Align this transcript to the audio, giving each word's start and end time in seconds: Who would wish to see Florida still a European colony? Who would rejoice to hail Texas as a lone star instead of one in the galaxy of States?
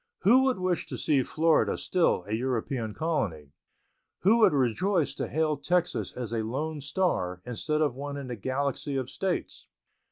Who 0.21 0.45
would 0.45 0.57
wish 0.57 0.87
to 0.87 0.97
see 0.97 1.21
Florida 1.21 1.77
still 1.77 2.25
a 2.27 2.33
European 2.33 2.95
colony? 2.95 3.51
Who 4.21 4.39
would 4.39 4.51
rejoice 4.51 5.13
to 5.13 5.27
hail 5.27 5.57
Texas 5.57 6.11
as 6.13 6.33
a 6.33 6.41
lone 6.41 6.81
star 6.81 7.39
instead 7.45 7.81
of 7.81 7.93
one 7.93 8.17
in 8.17 8.25
the 8.25 8.35
galaxy 8.35 8.95
of 8.95 9.11
States? 9.11 9.67